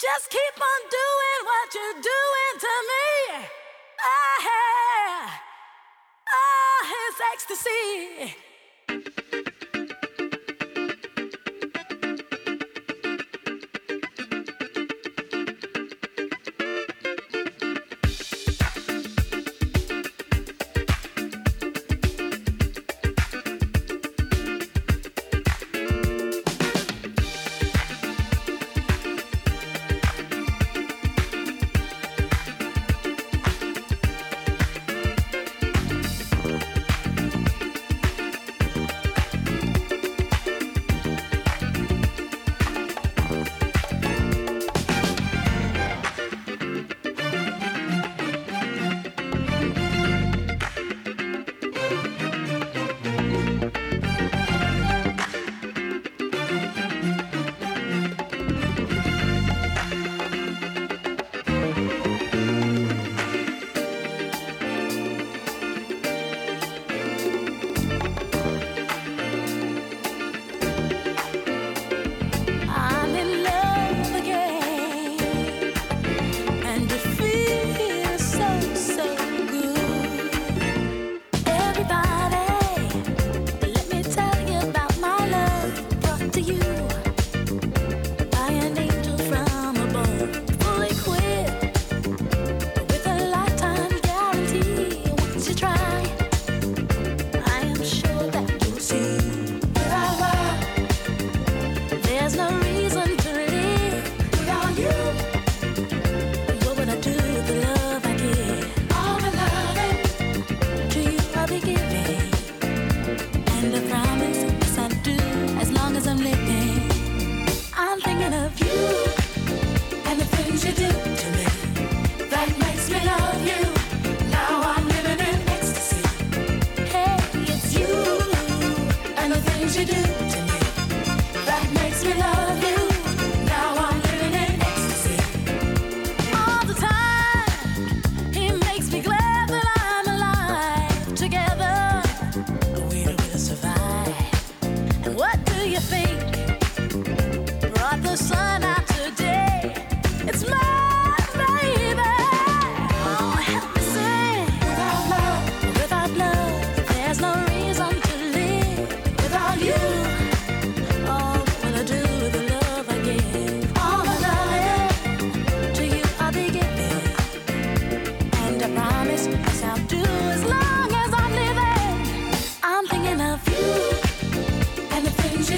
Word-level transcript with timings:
Just 0.00 0.30
keep 0.30 0.56
on 0.60 0.80
doing 0.90 1.40
what 1.44 1.74
you're 1.74 2.00
doing 2.00 2.54
to 2.60 2.72
me. 2.90 3.46
Ah, 4.00 5.40
ah, 6.30 6.86
it's 7.08 7.20
ecstasy. 7.32 8.43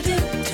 to 0.01 0.03
do. 0.03 0.46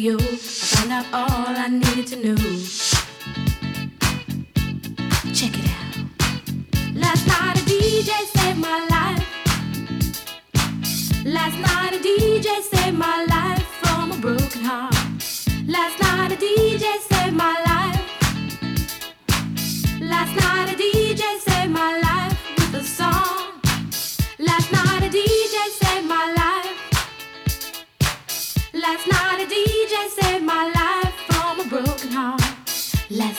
you. 0.00 0.16
I 0.18 0.36
found 0.36 0.92
out 0.92 1.06
all 1.12 1.54
I 1.64 1.68
needed 1.68 2.06
to 2.08 2.16
know. 2.24 2.36
Check 5.34 5.52
it 5.58 5.66
out. 5.76 5.96
Last 6.94 7.26
night 7.26 7.58
a 7.58 7.64
DJ 7.70 8.10
saved 8.34 8.58
my 8.58 8.78
life. 8.94 9.26
Last 11.26 11.58
night 11.58 11.92
a 11.92 11.98
DJ 11.98 12.62
saved 12.62 12.96
my 12.96 13.26
life. 13.26 13.49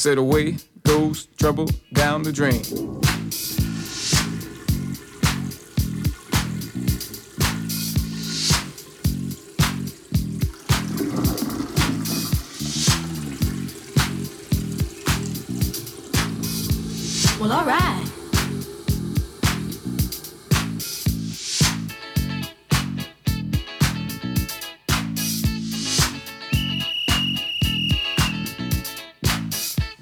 said 0.00 0.16
away 0.16 0.56
goes 0.84 1.26
trouble 1.36 1.68
down 1.92 2.22
the 2.22 2.32
drain. 2.32 2.62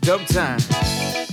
Dub 0.08 0.24
time. 0.26 1.27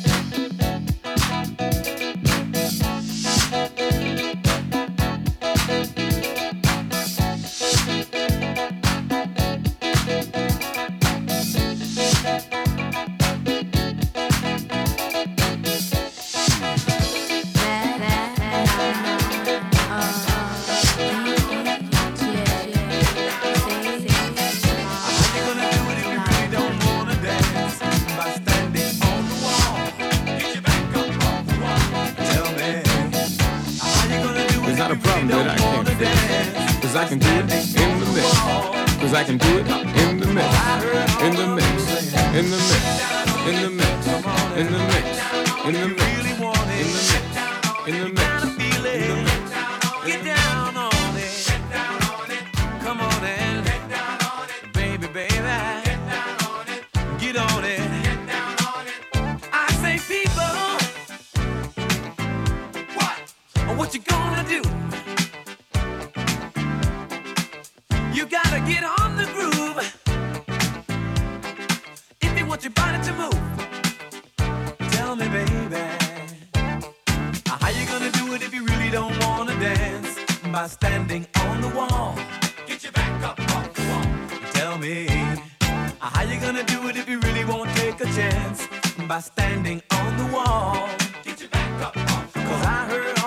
How 86.14 86.22
you 86.22 86.40
gonna 86.40 86.64
do 86.64 86.88
it 86.88 86.98
if 86.98 87.10
you 87.10 87.20
really 87.22 87.44
won't 87.46 87.70
take 87.78 88.00
a 88.00 88.06
chance? 88.06 88.68
By 89.08 89.20
standing 89.22 89.82
on 89.92 90.18
the 90.18 90.36
wall. 90.36 90.88
Get 91.24 91.40
your 91.42 91.50
back 91.50 91.82
up 91.82 91.98
off 91.98 92.32
Cause 92.32 92.66
I 92.66 92.86
heard 92.88 93.25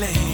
feeling. 0.00 0.29